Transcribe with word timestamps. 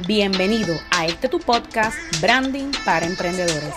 Bienvenido 0.00 0.74
a 0.90 1.06
este 1.06 1.28
tu 1.28 1.38
podcast 1.38 1.96
Branding 2.20 2.72
para 2.84 3.06
Emprendedores. 3.06 3.74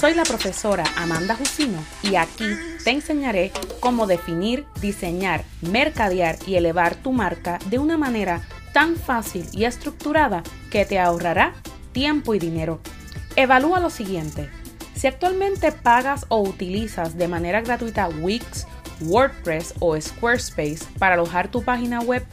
Soy 0.00 0.14
la 0.14 0.22
profesora 0.22 0.84
Amanda 0.96 1.34
Jusino 1.34 1.84
y 2.04 2.14
aquí 2.14 2.46
te 2.84 2.90
enseñaré 2.92 3.50
cómo 3.80 4.06
definir, 4.06 4.64
diseñar, 4.80 5.42
mercadear 5.62 6.36
y 6.46 6.54
elevar 6.54 6.94
tu 6.94 7.10
marca 7.10 7.58
de 7.68 7.80
una 7.80 7.98
manera 7.98 8.42
tan 8.72 8.94
fácil 8.94 9.44
y 9.52 9.64
estructurada 9.64 10.44
que 10.70 10.84
te 10.84 11.00
ahorrará 11.00 11.52
tiempo 11.90 12.36
y 12.36 12.38
dinero. 12.38 12.80
Evalúa 13.34 13.80
lo 13.80 13.90
siguiente. 13.90 14.48
Si 14.94 15.08
actualmente 15.08 15.72
pagas 15.72 16.26
o 16.28 16.42
utilizas 16.42 17.18
de 17.18 17.26
manera 17.26 17.60
gratuita 17.60 18.08
Wix, 18.08 18.68
WordPress 19.00 19.74
o 19.80 20.00
Squarespace 20.00 20.84
para 21.00 21.16
alojar 21.16 21.48
tu 21.48 21.64
página 21.64 22.00
web, 22.02 22.24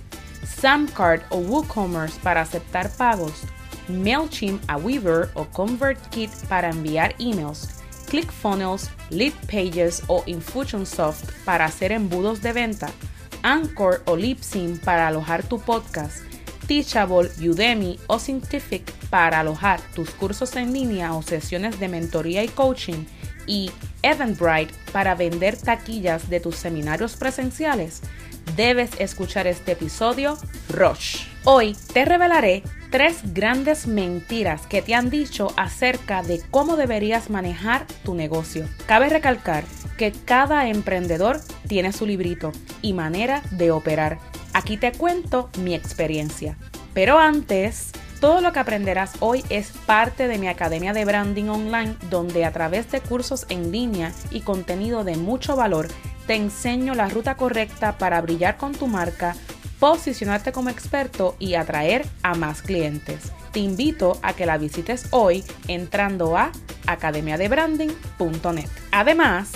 Samcard 0.46 1.23
o 1.30 1.38
WooCommerce 1.38 2.20
para 2.20 2.41
aceptar 2.41 2.89
pagos, 2.98 3.43
MailChimp 3.88 4.62
a 4.68 4.78
Weaver 4.78 5.29
o 5.34 5.46
ConvertKit 5.46 6.32
para 6.47 6.70
enviar 6.70 7.15
emails, 7.20 7.82
ClickFunnels, 8.10 8.89
LeadPages 9.10 10.04
o 10.07 10.24
Infusionsoft 10.25 11.32
para 11.46 11.65
hacer 11.65 11.92
embudos 11.92 12.42
de 12.42 12.54
venta, 12.54 12.89
Anchor 13.43 14.01
o 14.06 14.15
Libsyn 14.15 14.78
para 14.78 15.07
alojar 15.07 15.43
tu 15.43 15.60
podcast, 15.60 16.24
Teachable, 16.68 17.29
Udemy 17.39 18.00
o 18.07 18.20
Scientific 18.20 18.92
para 19.10 19.42
alojar 19.42 19.82
tus 19.93 20.12
cursos 20.12 20.56
en 20.56 20.73
línea 20.73 21.14
o 21.14 21.21
sesiones 21.21 21.79
de 21.79 21.87
mentoría 21.87 22.43
y 22.43 22.48
coaching 22.48 23.06
y 23.48 23.71
Eventbrite 24.01 24.73
para 24.92 25.15
vender 25.15 25.57
taquillas 25.57 26.29
de 26.29 26.39
tus 26.39 26.56
seminarios 26.56 27.15
presenciales, 27.15 28.01
debes 28.56 28.92
escuchar 29.00 29.47
este 29.47 29.74
episodio 29.74 30.38
Rush. 30.70 31.25
Hoy 31.46 31.75
te 31.93 32.06
revelaré 32.06 32.64
tres 32.89 33.34
grandes 33.34 33.88
mentiras 33.88 34.66
que 34.67 34.81
te 34.81 34.95
han 34.95 35.09
dicho 35.09 35.52
acerca 35.58 36.23
de 36.23 36.42
cómo 36.52 36.75
deberías 36.75 37.30
manejar 37.30 37.86
tu 38.04 38.14
negocio. 38.16 38.67
Cabe 38.86 39.09
recalcar 39.09 39.64
que 39.98 40.12
cada 40.12 40.67
emprendedor 40.67 41.40
tiene 41.67 41.92
su 41.92 42.06
librito 42.06 42.52
y 42.82 42.94
manera 42.94 43.42
de 43.52 43.72
operar. 43.72 44.20
Aquí 44.54 44.78
te 44.78 44.92
cuento 44.92 45.50
mi 45.60 45.73
experiencia. 45.73 46.58
Pero 46.94 47.17
antes, 47.17 47.92
todo 48.23 48.39
lo 48.39 48.54
que 48.54 48.60
aprenderás 48.60 49.14
hoy 49.20 49.44
es 49.50 49.72
parte 49.86 50.28
de 50.28 50.38
mi 50.38 50.48
Academia 50.48 50.94
de 50.94 51.04
Branding 51.04 51.50
Online, 51.50 51.95
donde 52.10 52.45
a 52.45 52.54
través 52.54 52.89
de 52.89 53.02
cursos 53.02 53.45
en 53.50 53.72
línea 53.72 54.14
y 54.32 54.42
contenido 54.42 55.04
de 55.04 55.17
mucho 55.17 55.56
valor, 55.56 55.89
te 56.28 56.36
enseño 56.36 56.96
la 56.96 57.10
ruta 57.10 57.36
correcta 57.36 57.98
para 57.98 58.22
brillar 58.22 58.58
con 58.58 58.74
tu 58.74 58.88
marca, 58.88 59.36
posicionarte 59.80 60.52
como 60.52 60.70
experto 60.70 61.36
y 61.40 61.56
atraer 61.56 62.06
a 62.22 62.36
más 62.36 62.62
clientes. 62.62 63.32
Te 63.52 63.60
invito 63.60 64.20
a 64.22 64.34
que 64.34 64.46
la 64.46 64.58
visites 64.58 65.08
hoy 65.12 65.44
entrando 65.68 66.38
a 66.38 66.52
academiadebranding.net. 66.88 68.70
Además, 68.92 69.52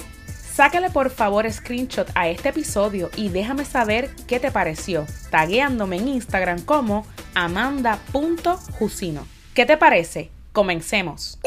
Sácale 0.58 0.90
por 0.90 1.12
favor 1.12 1.45
screenshot 1.52 2.10
a 2.16 2.30
este 2.30 2.50
episodio 2.50 3.12
y 3.16 3.30
déjame 3.30 3.64
saber 3.64 4.10
qué 4.28 4.40
te 4.40 4.50
pareció, 4.50 5.06
tagueándome 5.30 5.98
en 5.98 6.08
Instagram 6.08 6.62
como 6.62 7.06
amanda.jusino. 7.36 9.28
¿Qué 9.54 9.68
te 9.68 9.78
parece? 9.78 10.32
Comencemos. 10.54 11.38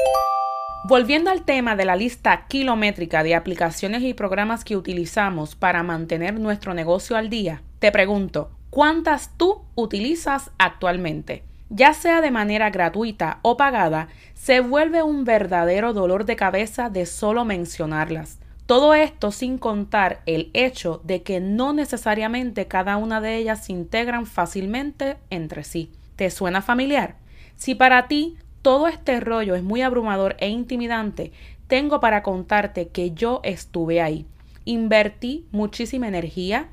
Volviendo 0.83 1.31
al 1.31 1.43
tema 1.43 1.77
de 1.77 1.85
la 1.85 1.95
lista 1.95 2.47
kilométrica 2.49 3.23
de 3.23 3.35
aplicaciones 3.35 4.03
y 4.03 4.15
programas 4.15 4.65
que 4.65 4.79
utilizamos 4.79 5.55
para 5.55 5.83
mantener 5.83 6.41
nuestro 6.41 6.73
negocio 6.73 7.17
al 7.17 7.29
día, 7.29 7.63
te 7.81 7.93
pregunto, 7.93 8.51
¿cuántas 8.71 9.37
tú 9.37 9.61
utilizas 9.75 10.51
actualmente? 10.59 11.45
Ya 11.69 11.93
sea 11.93 12.23
de 12.23 12.31
manera 12.31 12.71
gratuita 12.71 13.41
o 13.43 13.59
pagada, 13.59 14.09
se 14.33 14.61
vuelve 14.61 15.03
un 15.03 15.25
verdadero 15.25 15.93
dolor 15.93 16.25
de 16.25 16.37
cabeza 16.37 16.89
de 16.89 17.05
solo 17.05 17.45
mencionarlas. 17.45 18.39
Todo 18.65 18.95
esto 18.95 19.33
sin 19.33 19.59
contar 19.59 20.23
el 20.25 20.51
hecho 20.55 21.03
de 21.05 21.23
que 21.23 21.41
no 21.41 21.75
necesariamente 21.75 22.69
cada 22.69 22.97
una 22.97 23.21
de 23.21 23.37
ellas 23.37 23.67
se 23.67 23.73
integran 23.73 24.25
fácilmente 24.25 25.19
entre 25.29 25.63
sí. 25.63 25.93
¿Te 26.17 26.31
suena 26.31 26.63
familiar? 26.63 27.17
Si 27.57 27.75
para 27.75 28.09
ti 28.09 28.39
todo 28.63 28.89
este 28.89 29.21
rollo 29.21 29.55
es 29.55 29.63
muy 29.63 29.83
abrumador 29.83 30.37
e 30.39 30.49
intimidante, 30.49 31.33
tengo 31.67 32.01
para 32.01 32.23
contarte 32.23 32.89
que 32.89 33.13
yo 33.13 33.41
estuve 33.45 34.01
ahí. 34.01 34.27
Invertí 34.65 35.47
muchísima 35.53 36.09
energía, 36.09 36.69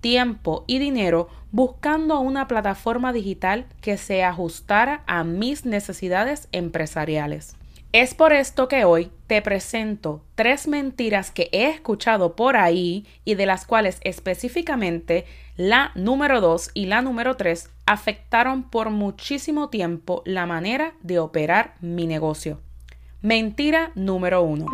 tiempo 0.00 0.64
y 0.66 0.78
dinero 0.78 1.28
buscando 1.52 2.20
una 2.20 2.48
plataforma 2.48 3.12
digital 3.12 3.66
que 3.80 3.96
se 3.96 4.24
ajustara 4.24 5.02
a 5.06 5.24
mis 5.24 5.64
necesidades 5.66 6.48
empresariales. 6.52 7.56
Es 7.92 8.14
por 8.14 8.32
esto 8.32 8.68
que 8.68 8.84
hoy 8.84 9.10
te 9.26 9.42
presento 9.42 10.22
tres 10.36 10.68
mentiras 10.68 11.32
que 11.32 11.48
he 11.50 11.66
escuchado 11.70 12.36
por 12.36 12.56
ahí 12.56 13.04
y 13.24 13.34
de 13.34 13.46
las 13.46 13.66
cuales 13.66 13.98
específicamente 14.02 15.24
la 15.56 15.90
número 15.96 16.40
2 16.40 16.70
y 16.72 16.86
la 16.86 17.02
número 17.02 17.34
3 17.36 17.68
afectaron 17.86 18.62
por 18.62 18.90
muchísimo 18.90 19.70
tiempo 19.70 20.22
la 20.24 20.46
manera 20.46 20.94
de 21.02 21.18
operar 21.18 21.74
mi 21.80 22.06
negocio. 22.06 22.60
Mentira 23.22 23.90
número 23.96 24.42
1. 24.42 24.66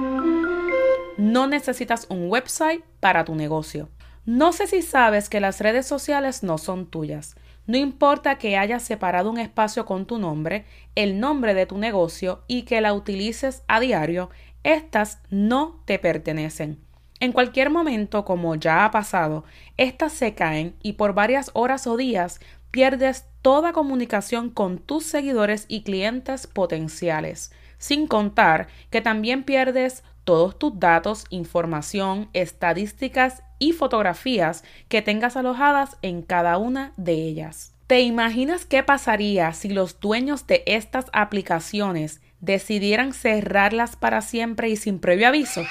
No 1.16 1.46
necesitas 1.46 2.06
un 2.10 2.30
website 2.30 2.84
para 3.00 3.24
tu 3.24 3.34
negocio. 3.34 3.88
No 4.26 4.52
sé 4.52 4.66
si 4.66 4.82
sabes 4.82 5.30
que 5.30 5.40
las 5.40 5.62
redes 5.62 5.86
sociales 5.86 6.42
no 6.42 6.58
son 6.58 6.84
tuyas. 6.84 7.34
No 7.66 7.76
importa 7.76 8.38
que 8.38 8.56
hayas 8.56 8.82
separado 8.82 9.30
un 9.30 9.38
espacio 9.38 9.86
con 9.86 10.06
tu 10.06 10.18
nombre, 10.18 10.64
el 10.94 11.18
nombre 11.18 11.54
de 11.54 11.66
tu 11.66 11.78
negocio 11.78 12.44
y 12.46 12.62
que 12.62 12.80
la 12.80 12.92
utilices 12.92 13.62
a 13.66 13.80
diario, 13.80 14.30
estas 14.62 15.20
no 15.30 15.82
te 15.84 15.98
pertenecen. 15.98 16.80
En 17.18 17.32
cualquier 17.32 17.70
momento, 17.70 18.24
como 18.24 18.54
ya 18.56 18.84
ha 18.84 18.90
pasado, 18.90 19.44
estas 19.76 20.12
se 20.12 20.34
caen 20.34 20.76
y 20.82 20.94
por 20.94 21.14
varias 21.14 21.50
horas 21.54 21.86
o 21.86 21.96
días 21.96 22.40
pierdes 22.70 23.26
toda 23.42 23.72
comunicación 23.72 24.50
con 24.50 24.78
tus 24.78 25.04
seguidores 25.06 25.64
y 25.66 25.82
clientes 25.82 26.46
potenciales, 26.46 27.52
sin 27.78 28.06
contar 28.06 28.68
que 28.90 29.00
también 29.00 29.44
pierdes 29.44 30.04
todos 30.26 30.58
tus 30.58 30.78
datos, 30.78 31.24
información, 31.30 32.28
estadísticas 32.34 33.42
y 33.58 33.72
fotografías 33.72 34.64
que 34.88 35.00
tengas 35.00 35.36
alojadas 35.36 35.96
en 36.02 36.20
cada 36.20 36.58
una 36.58 36.92
de 36.98 37.12
ellas. 37.12 37.72
¿Te 37.86 38.00
imaginas 38.00 38.66
qué 38.66 38.82
pasaría 38.82 39.52
si 39.52 39.68
los 39.68 40.00
dueños 40.00 40.46
de 40.48 40.64
estas 40.66 41.06
aplicaciones 41.12 42.20
decidieran 42.40 43.12
cerrarlas 43.12 43.94
para 43.94 44.20
siempre 44.20 44.68
y 44.68 44.76
sin 44.76 44.98
previo 44.98 45.28
aviso? 45.28 45.62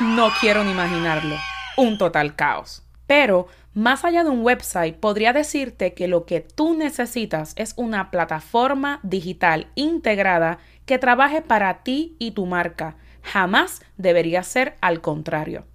No 0.00 0.30
quiero 0.40 0.64
ni 0.64 0.70
imaginarlo. 0.70 1.36
Un 1.76 1.98
total 1.98 2.34
caos. 2.34 2.82
Pero, 3.06 3.48
más 3.74 4.04
allá 4.04 4.24
de 4.24 4.30
un 4.30 4.42
website, 4.42 4.96
podría 4.96 5.32
decirte 5.32 5.92
que 5.92 6.08
lo 6.08 6.24
que 6.24 6.40
tú 6.40 6.74
necesitas 6.74 7.52
es 7.56 7.74
una 7.76 8.10
plataforma 8.10 9.00
digital 9.02 9.68
integrada 9.74 10.58
que 10.88 10.98
trabaje 10.98 11.42
para 11.42 11.84
ti 11.84 12.16
y 12.18 12.32
tu 12.32 12.46
marca. 12.46 12.96
Jamás 13.22 13.82
debería 13.98 14.42
ser 14.42 14.76
al 14.80 15.02
contrario. 15.02 15.66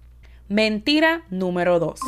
Mentira 0.48 1.22
número 1.30 1.78
2. 1.78 2.00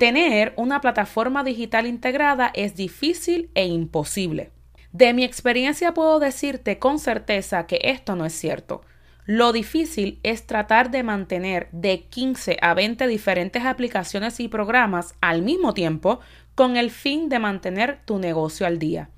Tener 0.00 0.54
una 0.56 0.80
plataforma 0.80 1.44
digital 1.44 1.86
integrada 1.86 2.50
es 2.54 2.74
difícil 2.74 3.50
e 3.54 3.66
imposible. 3.66 4.50
De 4.92 5.12
mi 5.12 5.22
experiencia 5.22 5.92
puedo 5.92 6.18
decirte 6.18 6.78
con 6.78 6.98
certeza 6.98 7.66
que 7.66 7.78
esto 7.82 8.16
no 8.16 8.24
es 8.24 8.32
cierto. 8.32 8.80
Lo 9.26 9.52
difícil 9.52 10.18
es 10.22 10.46
tratar 10.46 10.90
de 10.90 11.02
mantener 11.02 11.68
de 11.72 12.04
15 12.04 12.56
a 12.62 12.72
20 12.72 13.06
diferentes 13.06 13.64
aplicaciones 13.64 14.40
y 14.40 14.48
programas 14.48 15.14
al 15.20 15.42
mismo 15.42 15.74
tiempo 15.74 16.20
con 16.54 16.78
el 16.78 16.90
fin 16.90 17.28
de 17.28 17.38
mantener 17.38 18.00
tu 18.06 18.18
negocio 18.18 18.66
al 18.66 18.78
día. 18.78 19.10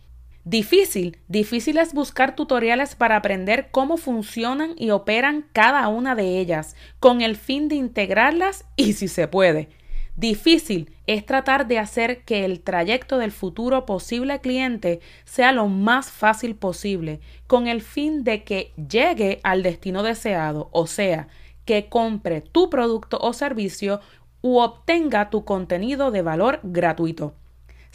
Difícil, 0.46 1.16
difícil 1.26 1.78
es 1.78 1.94
buscar 1.94 2.36
tutoriales 2.36 2.94
para 2.94 3.16
aprender 3.16 3.68
cómo 3.70 3.96
funcionan 3.96 4.74
y 4.76 4.90
operan 4.90 5.46
cada 5.54 5.88
una 5.88 6.14
de 6.14 6.38
ellas, 6.38 6.76
con 7.00 7.22
el 7.22 7.36
fin 7.36 7.68
de 7.68 7.76
integrarlas 7.76 8.66
y 8.76 8.92
si 8.92 9.08
se 9.08 9.26
puede. 9.26 9.70
Difícil 10.16 10.94
es 11.06 11.24
tratar 11.24 11.66
de 11.66 11.78
hacer 11.78 12.24
que 12.24 12.44
el 12.44 12.60
trayecto 12.60 13.16
del 13.16 13.32
futuro 13.32 13.86
posible 13.86 14.38
cliente 14.42 15.00
sea 15.24 15.50
lo 15.50 15.68
más 15.68 16.10
fácil 16.10 16.56
posible, 16.56 17.20
con 17.46 17.66
el 17.66 17.80
fin 17.80 18.22
de 18.22 18.44
que 18.44 18.74
llegue 18.76 19.40
al 19.44 19.62
destino 19.62 20.02
deseado, 20.02 20.68
o 20.72 20.86
sea, 20.86 21.28
que 21.64 21.88
compre 21.88 22.42
tu 22.42 22.68
producto 22.68 23.16
o 23.18 23.32
servicio 23.32 24.02
u 24.42 24.58
obtenga 24.58 25.30
tu 25.30 25.46
contenido 25.46 26.10
de 26.10 26.20
valor 26.20 26.60
gratuito 26.62 27.34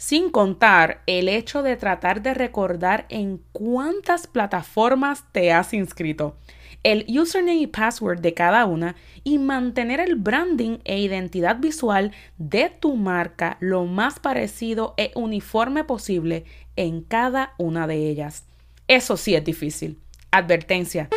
sin 0.00 0.30
contar 0.30 1.02
el 1.04 1.28
hecho 1.28 1.62
de 1.62 1.76
tratar 1.76 2.22
de 2.22 2.32
recordar 2.32 3.04
en 3.10 3.42
cuántas 3.52 4.26
plataformas 4.26 5.24
te 5.30 5.52
has 5.52 5.74
inscrito. 5.74 6.38
el 6.82 7.04
username 7.06 7.60
y 7.60 7.66
password 7.66 8.20
de 8.20 8.32
cada 8.32 8.64
una 8.64 8.96
y 9.24 9.36
mantener 9.36 10.00
el 10.00 10.14
branding 10.14 10.78
e 10.84 10.98
identidad 11.00 11.58
visual 11.58 12.12
de 12.38 12.70
tu 12.70 12.96
marca 12.96 13.58
lo 13.60 13.84
más 13.84 14.18
parecido 14.18 14.94
e 14.96 15.12
uniforme 15.14 15.84
posible 15.84 16.46
en 16.76 17.02
cada 17.02 17.52
una 17.58 17.86
de 17.86 18.08
ellas. 18.08 18.46
Eso 18.88 19.18
sí 19.18 19.34
es 19.34 19.44
difícil. 19.44 19.98
Advertencia. 20.30 21.10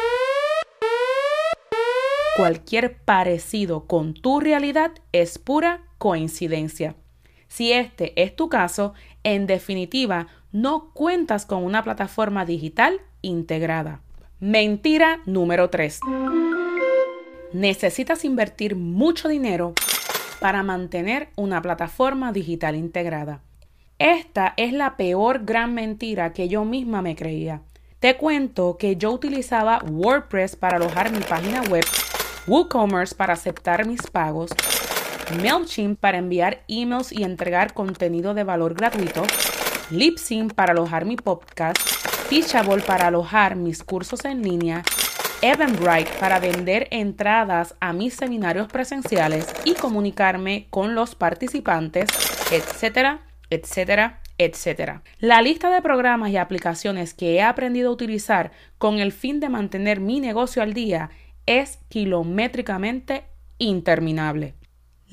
Cualquier 2.36 2.98
parecido 2.98 3.88
con 3.88 4.14
tu 4.14 4.42
realidad 4.42 4.92
es 5.14 5.40
pura 5.40 5.86
coincidencia. 5.98 6.98
Si 7.54 7.72
este 7.72 8.20
es 8.20 8.36
tu 8.36 8.50
caso, 8.50 8.96
en 9.24 9.46
definitiva, 9.46 10.26
no 10.52 10.90
cuentas 10.92 11.46
con 11.46 11.64
una 11.64 11.84
plataforma 11.84 12.46
digital 12.46 13.00
integrada. 13.22 14.02
Mentira 14.40 15.20
número 15.28 15.70
3. 15.70 16.00
Necesitas 17.54 18.26
invertir 18.26 18.76
mucho 18.76 19.28
dinero 19.28 19.76
para 20.40 20.64
mantener 20.64 21.30
una 21.36 21.62
plataforma 21.62 22.32
digital 22.32 22.76
integrada. 22.76 23.42
Esta 24.00 24.56
es 24.58 24.74
la 24.74 24.98
peor 24.98 25.46
gran 25.46 25.76
mentira 25.76 26.34
que 26.34 26.48
yo 26.48 26.66
misma 26.66 27.04
me 27.04 27.16
creía. 27.16 27.62
Te 28.00 28.18
cuento 28.18 28.78
que 28.78 28.96
yo 28.96 29.12
utilizaba 29.12 29.78
WordPress 29.88 30.56
para 30.56 30.78
alojar 30.78 31.12
mi 31.12 31.20
página 31.20 31.62
web, 31.70 31.86
WooCommerce 32.48 33.14
para 33.14 33.34
aceptar 33.34 33.86
mis 33.86 34.02
pagos, 34.08 34.50
MailChimp 35.32 36.00
para 36.00 36.18
enviar 36.18 36.64
emails 36.68 37.12
y 37.12 37.24
entregar 37.24 37.74
contenido 37.74 38.34
de 38.34 38.44
valor 38.44 38.74
gratuito, 38.74 39.24
Libsyn 39.90 40.50
para 40.50 40.72
alojar 40.72 41.06
mi 41.06 41.16
podcast, 41.16 41.78
Teachable 42.30 42.82
para 42.82 43.08
alojar 43.08 43.56
mis 43.56 43.84
cursos 43.84 44.26
en 44.26 44.42
línea, 44.42 44.84
Eventbrite 45.42 46.10
para 46.20 46.40
vender 46.40 46.88
entradas 46.90 47.76
a 47.82 47.92
mis 47.92 48.14
seminarios 48.14 48.68
presenciales 48.70 49.54
y 49.66 49.74
comunicarme 49.74 50.68
con 50.70 50.96
los 50.96 51.16
participantes, 51.16 52.08
etcétera, 52.50 53.20
etcétera, 53.50 54.22
etcétera. 54.38 55.04
La 55.20 55.42
lista 55.42 55.70
de 55.70 55.82
programas 55.82 56.32
y 56.32 56.38
aplicaciones 56.38 57.14
que 57.14 57.36
he 57.36 57.42
aprendido 57.42 57.90
a 57.90 57.94
utilizar 57.94 58.52
con 58.78 59.00
el 59.00 59.12
fin 59.12 59.40
de 59.40 59.50
mantener 59.50 60.00
mi 60.00 60.20
negocio 60.20 60.62
al 60.62 60.74
día 60.74 61.10
es 61.46 61.80
kilométricamente 61.90 63.26
interminable. 63.58 64.56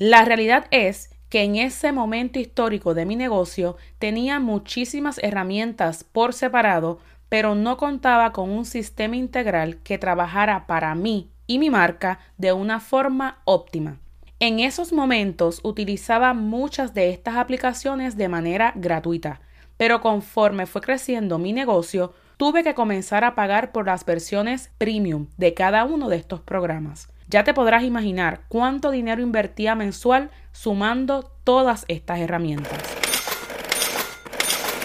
La 0.03 0.25
realidad 0.25 0.65
es 0.71 1.11
que 1.29 1.43
en 1.43 1.57
ese 1.57 1.91
momento 1.91 2.39
histórico 2.39 2.95
de 2.95 3.05
mi 3.05 3.15
negocio 3.15 3.77
tenía 3.99 4.39
muchísimas 4.39 5.19
herramientas 5.19 6.03
por 6.03 6.33
separado 6.33 6.97
pero 7.29 7.53
no 7.53 7.77
contaba 7.77 8.31
con 8.31 8.49
un 8.49 8.65
sistema 8.65 9.15
integral 9.15 9.77
que 9.83 9.99
trabajara 9.99 10.65
para 10.65 10.95
mí 10.95 11.29
y 11.45 11.59
mi 11.59 11.69
marca 11.69 12.17
de 12.39 12.51
una 12.51 12.79
forma 12.79 13.43
óptima. 13.45 13.99
En 14.39 14.59
esos 14.59 14.91
momentos 14.91 15.59
utilizaba 15.61 16.33
muchas 16.33 16.95
de 16.95 17.11
estas 17.11 17.35
aplicaciones 17.35 18.17
de 18.17 18.27
manera 18.27 18.73
gratuita, 18.75 19.39
pero 19.77 20.01
conforme 20.01 20.65
fue 20.65 20.81
creciendo 20.81 21.37
mi 21.37 21.53
negocio, 21.53 22.11
tuve 22.37 22.63
que 22.63 22.73
comenzar 22.73 23.23
a 23.23 23.35
pagar 23.35 23.71
por 23.71 23.85
las 23.85 24.03
versiones 24.03 24.71
premium 24.79 25.27
de 25.37 25.53
cada 25.53 25.85
uno 25.85 26.09
de 26.09 26.15
estos 26.15 26.39
programas. 26.39 27.07
Ya 27.31 27.45
te 27.45 27.53
podrás 27.53 27.83
imaginar 27.83 28.41
cuánto 28.49 28.91
dinero 28.91 29.21
invertía 29.21 29.73
mensual 29.73 30.31
sumando 30.51 31.31
todas 31.45 31.85
estas 31.87 32.19
herramientas. 32.19 32.77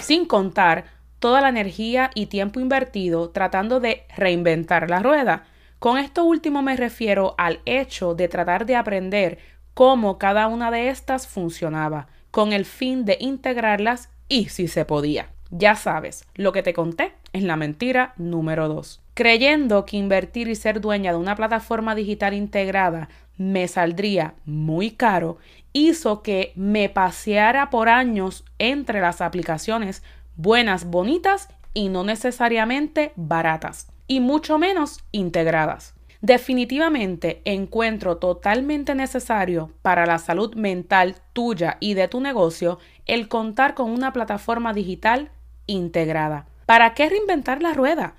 Sin 0.01 0.25
contar 0.25 0.85
toda 1.19 1.41
la 1.41 1.49
energía 1.49 2.09
y 2.15 2.27
tiempo 2.27 2.61
invertido 2.61 3.31
tratando 3.31 3.81
de 3.81 4.05
reinventar 4.15 4.89
la 4.89 4.99
rueda. 4.99 5.43
Con 5.79 5.97
esto 5.97 6.23
último 6.23 6.61
me 6.61 6.77
refiero 6.77 7.35
al 7.37 7.59
hecho 7.65 8.15
de 8.15 8.29
tratar 8.29 8.65
de 8.65 8.77
aprender 8.77 9.39
cómo 9.73 10.17
cada 10.17 10.47
una 10.47 10.71
de 10.71 10.87
estas 10.87 11.27
funcionaba, 11.27 12.07
con 12.31 12.53
el 12.53 12.63
fin 12.63 13.03
de 13.03 13.17
integrarlas 13.19 14.09
y 14.29 14.47
si 14.47 14.69
se 14.69 14.85
podía. 14.85 15.33
Ya 15.49 15.75
sabes, 15.75 16.25
lo 16.35 16.53
que 16.53 16.63
te 16.63 16.73
conté 16.73 17.11
es 17.37 17.43
la 17.43 17.55
mentira 17.55 18.13
número 18.17 18.67
2. 18.67 19.01
Creyendo 19.13 19.85
que 19.85 19.97
invertir 19.97 20.47
y 20.47 20.55
ser 20.55 20.81
dueña 20.81 21.11
de 21.11 21.17
una 21.17 21.35
plataforma 21.35 21.95
digital 21.95 22.33
integrada 22.33 23.09
me 23.37 23.67
saldría 23.67 24.33
muy 24.45 24.91
caro, 24.91 25.37
hizo 25.73 26.23
que 26.23 26.53
me 26.55 26.89
paseara 26.89 27.69
por 27.69 27.89
años 27.89 28.43
entre 28.59 28.99
las 28.99 29.21
aplicaciones 29.21 30.03
buenas, 30.35 30.85
bonitas 30.85 31.49
y 31.73 31.89
no 31.89 32.03
necesariamente 32.03 33.11
baratas, 33.15 33.87
y 34.07 34.19
mucho 34.19 34.57
menos 34.57 35.03
integradas. 35.11 35.93
Definitivamente 36.21 37.41
encuentro 37.45 38.17
totalmente 38.17 38.95
necesario 38.95 39.71
para 39.83 40.07
la 40.07 40.17
salud 40.17 40.55
mental 40.55 41.15
tuya 41.33 41.77
y 41.79 41.93
de 41.93 42.07
tu 42.07 42.21
negocio 42.21 42.79
el 43.05 43.27
contar 43.27 43.75
con 43.75 43.91
una 43.91 44.13
plataforma 44.13 44.73
digital 44.73 45.29
integrada. 45.67 46.47
¿Para 46.67 46.93
qué 46.95 47.07
reinventar 47.07 47.61
la 47.61 47.73
rueda? 47.73 48.15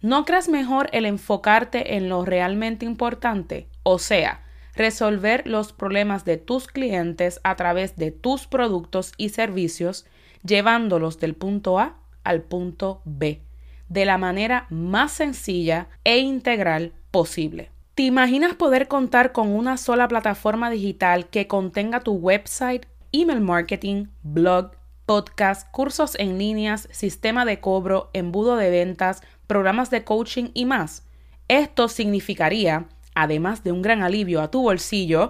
¿No 0.00 0.24
crees 0.24 0.48
mejor 0.48 0.88
el 0.90 1.06
enfocarte 1.06 1.94
en 1.96 2.08
lo 2.08 2.24
realmente 2.24 2.84
importante? 2.84 3.68
O 3.84 4.00
sea, 4.00 4.42
resolver 4.74 5.46
los 5.46 5.72
problemas 5.72 6.24
de 6.24 6.36
tus 6.36 6.66
clientes 6.66 7.38
a 7.44 7.54
través 7.54 7.94
de 7.94 8.10
tus 8.10 8.48
productos 8.48 9.12
y 9.18 9.28
servicios 9.28 10.04
llevándolos 10.42 11.20
del 11.20 11.36
punto 11.36 11.78
A 11.78 11.94
al 12.24 12.42
punto 12.42 13.02
B 13.04 13.40
de 13.88 14.04
la 14.04 14.18
manera 14.18 14.66
más 14.68 15.12
sencilla 15.12 15.86
e 16.02 16.18
integral 16.18 16.94
posible. 17.12 17.70
¿Te 17.94 18.02
imaginas 18.02 18.54
poder 18.54 18.88
contar 18.88 19.30
con 19.30 19.46
una 19.54 19.76
sola 19.76 20.08
plataforma 20.08 20.70
digital 20.70 21.28
que 21.28 21.46
contenga 21.46 22.00
tu 22.00 22.14
website, 22.14 22.86
email 23.12 23.42
marketing, 23.42 24.06
blog, 24.24 24.72
podcast, 25.06 25.70
cursos 25.70 26.14
en 26.18 26.38
líneas, 26.38 26.88
sistema 26.90 27.44
de 27.44 27.60
cobro, 27.60 28.10
embudo 28.12 28.56
de 28.56 28.70
ventas, 28.70 29.22
programas 29.46 29.90
de 29.90 30.04
coaching 30.04 30.50
y 30.54 30.64
más? 30.64 31.04
Esto 31.48 31.88
significaría, 31.88 32.86
además 33.14 33.62
de 33.64 33.72
un 33.72 33.82
gran 33.82 34.02
alivio 34.02 34.40
a 34.40 34.50
tu 34.50 34.62
bolsillo, 34.62 35.28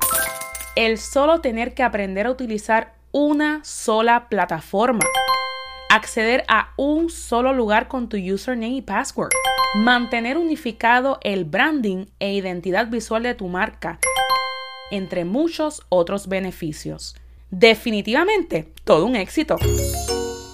el 0.76 0.98
solo 0.98 1.40
tener 1.40 1.74
que 1.74 1.82
aprender 1.82 2.26
a 2.26 2.30
utilizar 2.30 2.94
una 3.12 3.62
sola 3.64 4.28
plataforma. 4.28 5.04
Acceder 5.90 6.44
a 6.48 6.72
un 6.78 7.10
solo 7.10 7.52
lugar 7.52 7.88
con 7.88 8.08
tu 8.08 8.16
username 8.16 8.76
y 8.76 8.82
password. 8.82 9.32
Mantener 9.74 10.38
unificado 10.38 11.18
el 11.22 11.44
branding 11.44 12.06
e 12.18 12.32
identidad 12.32 12.88
visual 12.88 13.22
de 13.22 13.34
tu 13.34 13.48
marca, 13.48 13.98
entre 14.90 15.24
muchos 15.24 15.82
otros 15.88 16.28
beneficios. 16.28 17.14
Definitivamente, 17.52 18.72
todo 18.82 19.06
un 19.06 19.14
éxito. 19.14 19.56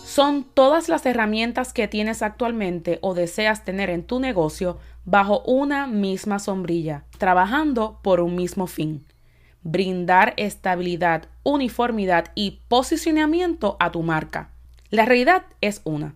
Son 0.05 0.45
todas 0.53 0.91
las 0.91 1.07
herramientas 1.07 1.73
que 1.73 1.89
tienes 1.89 2.21
actualmente 2.21 2.99
o 3.01 3.15
deseas 3.15 3.65
tener 3.65 3.89
en 3.89 4.03
tu 4.03 4.21
negocio 4.21 4.79
bajo 5.07 5.41
una 5.47 5.87
misma 5.87 6.39
sombrilla, 6.39 7.05
trabajando 7.17 8.01
por 8.03 8.21
un 8.21 8.35
mismo 8.35 8.67
fin 8.67 9.07
brindar 9.63 10.35
estabilidad, 10.37 11.25
uniformidad 11.43 12.31
y 12.35 12.61
posicionamiento 12.69 13.77
a 13.81 13.91
tu 13.91 14.03
marca. 14.03 14.51
La 14.91 15.05
realidad 15.05 15.45
es 15.61 15.83
una. 15.85 16.15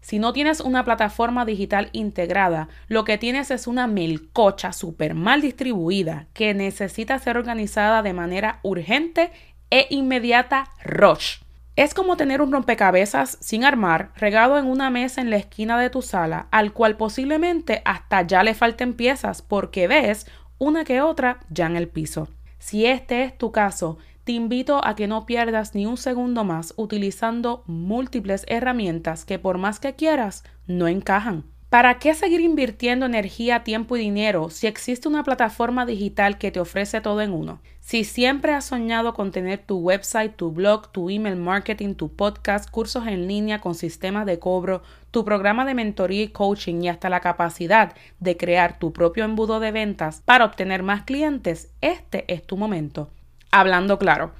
Si 0.00 0.18
no 0.18 0.32
tienes 0.32 0.60
una 0.60 0.84
plataforma 0.84 1.44
digital 1.44 1.88
integrada, 1.92 2.68
lo 2.88 3.04
que 3.04 3.18
tienes 3.18 3.52
es 3.52 3.68
una 3.68 3.86
melcocha 3.86 4.72
súper 4.72 5.14
mal 5.14 5.40
distribuida 5.40 6.26
que 6.32 6.54
necesita 6.54 7.18
ser 7.20 7.36
organizada 7.36 8.02
de 8.02 8.12
manera 8.12 8.58
urgente 8.64 9.30
e 9.72 9.86
inmediata 9.88 10.70
rush. 10.84 11.38
Es 11.76 11.94
como 11.94 12.18
tener 12.18 12.42
un 12.42 12.52
rompecabezas 12.52 13.38
sin 13.40 13.64
armar, 13.64 14.12
regado 14.16 14.58
en 14.58 14.66
una 14.66 14.90
mesa 14.90 15.22
en 15.22 15.30
la 15.30 15.36
esquina 15.36 15.80
de 15.80 15.88
tu 15.88 16.02
sala, 16.02 16.46
al 16.50 16.74
cual 16.74 16.98
posiblemente 16.98 17.80
hasta 17.86 18.20
ya 18.20 18.42
le 18.42 18.52
falten 18.52 18.92
piezas 18.92 19.40
porque 19.40 19.88
ves 19.88 20.26
una 20.58 20.84
que 20.84 21.00
otra 21.00 21.40
ya 21.48 21.64
en 21.64 21.76
el 21.76 21.88
piso. 21.88 22.28
Si 22.58 22.84
este 22.84 23.24
es 23.24 23.38
tu 23.38 23.50
caso, 23.50 23.96
te 24.24 24.32
invito 24.32 24.84
a 24.84 24.94
que 24.94 25.08
no 25.08 25.24
pierdas 25.24 25.74
ni 25.74 25.86
un 25.86 25.96
segundo 25.96 26.44
más 26.44 26.74
utilizando 26.76 27.64
múltiples 27.66 28.44
herramientas 28.48 29.24
que 29.24 29.38
por 29.38 29.56
más 29.56 29.80
que 29.80 29.94
quieras, 29.94 30.44
no 30.66 30.86
encajan. 30.86 31.51
¿Para 31.72 31.98
qué 31.98 32.12
seguir 32.12 32.42
invirtiendo 32.42 33.06
energía, 33.06 33.64
tiempo 33.64 33.96
y 33.96 34.00
dinero 34.00 34.50
si 34.50 34.66
existe 34.66 35.08
una 35.08 35.24
plataforma 35.24 35.86
digital 35.86 36.36
que 36.36 36.50
te 36.50 36.60
ofrece 36.60 37.00
todo 37.00 37.22
en 37.22 37.32
uno? 37.32 37.62
Si 37.80 38.04
siempre 38.04 38.52
has 38.52 38.66
soñado 38.66 39.14
con 39.14 39.30
tener 39.30 39.60
tu 39.60 39.78
website, 39.78 40.36
tu 40.36 40.52
blog, 40.52 40.92
tu 40.92 41.08
email 41.08 41.36
marketing, 41.36 41.94
tu 41.94 42.14
podcast, 42.14 42.70
cursos 42.70 43.06
en 43.06 43.26
línea 43.26 43.62
con 43.62 43.74
sistemas 43.74 44.26
de 44.26 44.38
cobro, 44.38 44.82
tu 45.10 45.24
programa 45.24 45.64
de 45.64 45.72
mentoría 45.72 46.24
y 46.24 46.28
coaching 46.28 46.82
y 46.82 46.90
hasta 46.90 47.08
la 47.08 47.20
capacidad 47.20 47.94
de 48.20 48.36
crear 48.36 48.78
tu 48.78 48.92
propio 48.92 49.24
embudo 49.24 49.58
de 49.58 49.72
ventas 49.72 50.20
para 50.26 50.44
obtener 50.44 50.82
más 50.82 51.04
clientes, 51.04 51.72
este 51.80 52.30
es 52.30 52.46
tu 52.46 52.58
momento. 52.58 53.08
Hablando 53.50 53.98
claro, 53.98 54.32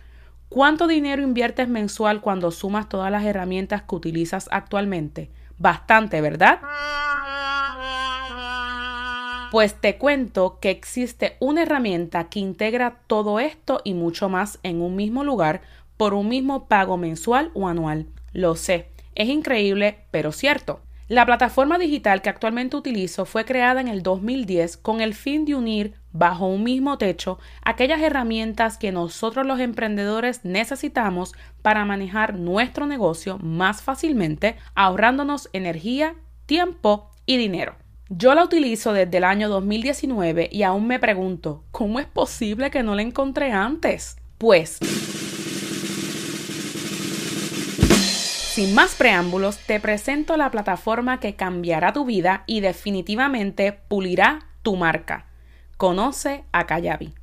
¿cuánto 0.51 0.87
dinero 0.87 1.23
inviertes 1.23 1.67
mensual 1.67 2.21
cuando 2.21 2.51
sumas 2.51 2.91
todas 2.91 3.11
las 3.11 3.25
herramientas 3.25 3.85
que 3.85 3.95
utilizas 3.95 4.51
actualmente? 4.53 5.31
Bastante, 5.57 6.21
¿verdad? 6.21 6.61
Pues 9.53 9.75
te 9.75 9.99
cuento 9.99 10.59
que 10.63 10.71
existe 10.71 11.37
una 11.39 11.65
herramienta 11.65 12.31
que 12.31 12.41
integra 12.41 13.03
todo 13.07 13.39
esto 13.39 13.83
y 13.85 13.93
mucho 13.93 14.31
más 14.31 14.59
en 14.63 14.81
un 14.81 14.97
mismo 14.97 15.25
lugar 15.25 15.61
por 15.99 16.15
un 16.15 16.31
mismo 16.31 16.69
pago 16.69 16.97
mensual 16.97 17.51
o 17.53 17.69
anual. 17.69 18.07
Lo 18.33 18.57
sé, 18.57 18.89
es 19.15 19.29
increíble, 19.29 20.07
pero 20.11 20.33
cierto. 20.33 20.81
La 21.07 21.27
plataforma 21.27 21.77
digital 21.77 22.23
que 22.23 22.31
actualmente 22.31 22.79
utilizo 22.79 23.27
fue 23.27 23.45
creada 23.45 23.83
en 23.83 23.89
el 23.89 24.03
2010 24.03 24.79
con 24.79 25.03
el 25.03 25.13
fin 25.13 25.45
de 25.45 25.55
unir 25.55 25.97
bajo 26.13 26.47
un 26.47 26.63
mismo 26.63 26.97
techo 26.97 27.39
aquellas 27.63 28.01
herramientas 28.01 28.79
que 28.79 28.91
nosotros 28.91 29.47
los 29.47 29.61
emprendedores 29.61 30.47
necesitamos 30.47 31.35
para 31.61 31.85
manejar 31.85 32.39
nuestro 32.39 32.87
negocio 32.87 33.37
más 33.37 33.83
fácilmente, 33.83 34.57
ahorrándonos 34.75 35.51
energía, 35.53 36.15
tiempo 36.47 37.11
y 37.27 37.37
dinero. 37.37 37.82
Yo 38.15 38.35
la 38.35 38.45
utilizo 38.45 38.93
desde 38.93 39.17
el 39.17 39.25
año 39.25 39.49
2019 39.49 40.51
y 40.53 40.65
aún 40.65 40.87
me 40.87 40.99
pregunto, 40.99 41.65
¿cómo 41.71 41.99
es 41.99 42.05
posible 42.05 42.71
que 42.71 42.83
no 42.83 42.95
la 42.95 43.01
encontré 43.01 43.53
antes? 43.53 44.19
Pues 44.37 44.77
Sin 48.53 48.75
más 48.75 48.97
preámbulos, 48.97 49.57
te 49.61 49.81
presento 49.81 50.37
la 50.37 50.51
plataforma 50.51 51.21
que 51.21 51.37
cambiará 51.37 51.95
tu 51.95 52.05
vida 52.05 52.45
y 52.47 52.61
definitivamente 52.61 53.73
pulirá 53.73 54.41
tu 54.61 54.77
marca. 54.77 55.25
Conoce 55.79 56.45
a 56.53 56.67
Kayabi. 56.67 57.15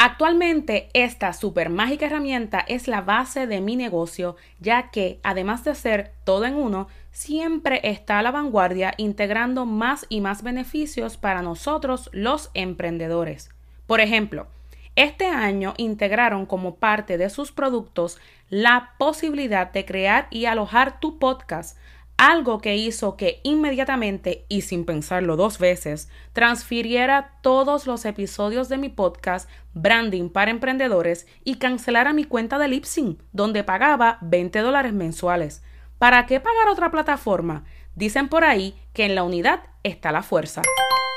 Actualmente 0.00 0.90
esta 0.92 1.32
super 1.32 1.70
mágica 1.70 2.06
herramienta 2.06 2.60
es 2.60 2.86
la 2.86 3.00
base 3.00 3.48
de 3.48 3.60
mi 3.60 3.74
negocio, 3.74 4.36
ya 4.60 4.90
que 4.92 5.18
además 5.24 5.64
de 5.64 5.74
ser 5.74 6.12
todo 6.22 6.44
en 6.44 6.54
uno, 6.54 6.86
siempre 7.10 7.80
está 7.82 8.20
a 8.20 8.22
la 8.22 8.30
vanguardia 8.30 8.94
integrando 8.96 9.66
más 9.66 10.06
y 10.08 10.20
más 10.20 10.44
beneficios 10.44 11.16
para 11.16 11.42
nosotros 11.42 12.10
los 12.12 12.52
emprendedores. 12.54 13.50
Por 13.88 14.00
ejemplo, 14.00 14.46
este 14.94 15.26
año 15.26 15.74
integraron 15.78 16.46
como 16.46 16.76
parte 16.76 17.18
de 17.18 17.28
sus 17.28 17.50
productos 17.50 18.18
la 18.50 18.94
posibilidad 18.98 19.72
de 19.72 19.84
crear 19.84 20.28
y 20.30 20.44
alojar 20.44 21.00
tu 21.00 21.18
podcast, 21.18 21.76
algo 22.18 22.58
que 22.58 22.76
hizo 22.76 23.16
que 23.16 23.40
inmediatamente 23.44 24.44
y 24.48 24.62
sin 24.62 24.84
pensarlo 24.84 25.36
dos 25.36 25.58
veces 25.58 26.10
transfiriera 26.32 27.38
todos 27.42 27.86
los 27.86 28.04
episodios 28.04 28.68
de 28.68 28.76
mi 28.76 28.88
podcast 28.88 29.48
Branding 29.72 30.28
para 30.28 30.50
Emprendedores 30.50 31.28
y 31.44 31.54
cancelara 31.54 32.12
mi 32.12 32.24
cuenta 32.24 32.58
de 32.58 32.66
Lipsyn, 32.66 33.22
donde 33.32 33.62
pagaba 33.62 34.18
20 34.20 34.58
dólares 34.58 34.92
mensuales. 34.92 35.62
¿Para 35.98 36.26
qué 36.26 36.40
pagar 36.40 36.68
otra 36.68 36.90
plataforma? 36.90 37.64
Dicen 37.94 38.28
por 38.28 38.44
ahí 38.44 38.74
que 38.92 39.04
en 39.04 39.14
la 39.14 39.22
unidad 39.22 39.62
está 39.84 40.10
la 40.10 40.24
fuerza. 40.24 40.62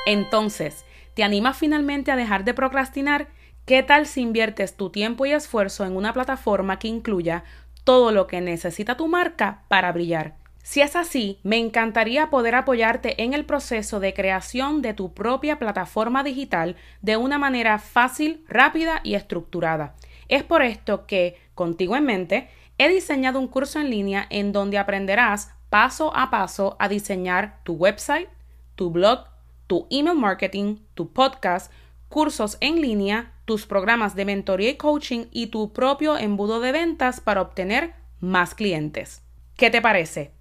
Entonces, 0.06 0.86
¿te 1.16 1.24
animas 1.24 1.58
finalmente 1.58 2.12
a 2.12 2.16
dejar 2.16 2.44
de 2.44 2.54
procrastinar? 2.54 3.30
¿Qué 3.66 3.82
tal 3.82 4.06
si 4.06 4.22
inviertes 4.22 4.78
tu 4.78 4.92
tiempo 4.92 5.26
y 5.26 5.32
esfuerzo 5.32 5.84
en 5.84 5.96
una 5.96 6.14
plataforma 6.14 6.78
que 6.78 6.88
incluya 6.88 7.44
todo 7.84 8.12
lo 8.12 8.28
que 8.28 8.40
necesita 8.40 8.98
tu 8.98 9.08
marca 9.08 9.64
para 9.68 9.92
brillar? 9.92 10.41
Si 10.64 10.82
es 10.82 10.96
así, 10.96 11.40
me 11.44 11.58
encantaría 11.58 12.30
poder 12.30 12.56
apoyarte 12.56 13.24
en 13.24 13.34
el 13.34 13.46
proceso 13.46 14.00
de 14.00 14.14
creación 14.14 14.82
de 14.82 14.94
tu 14.94 15.14
propia 15.14 15.58
plataforma 15.60 16.24
digital 16.24 16.76
de 17.02 17.18
una 17.18 17.38
manera 17.38 17.80
fácil, 17.80 18.46
rápida 18.48 19.02
y 19.04 19.16
estructurada. 19.16 19.96
Es 20.30 20.44
por 20.44 20.62
esto 20.62 21.08
que, 21.08 21.38
contigo 21.56 21.96
en 21.96 22.06
mente, 22.06 22.50
he 22.78 22.90
diseñado 22.90 23.40
un 23.40 23.48
curso 23.48 23.80
en 23.80 23.90
línea 23.90 24.28
en 24.30 24.52
donde 24.52 24.78
aprenderás 24.78 25.52
paso 25.70 26.16
a 26.16 26.30
paso 26.30 26.76
a 26.80 26.88
diseñar 26.88 27.60
tu 27.64 27.74
website, 27.74 28.30
tu 28.76 28.92
blog, 28.92 29.26
tu 29.68 29.88
email 29.90 30.18
marketing, 30.18 30.78
tu 30.94 31.12
podcast, 31.12 31.72
cursos 32.08 32.58
en 32.60 32.82
línea, 32.82 33.34
tus 33.46 33.66
programas 33.66 34.16
de 34.16 34.26
mentoría 34.26 34.70
y 34.70 34.76
coaching 34.78 35.26
y 35.32 35.48
tu 35.48 35.74
propio 35.74 36.18
embudo 36.18 36.60
de 36.60 36.72
ventas 36.72 37.20
para 37.20 37.42
obtener 37.42 37.94
más 38.20 38.54
clientes. 38.54 39.24
¿Qué 39.56 39.70
te 39.70 39.82
parece? 39.82 40.32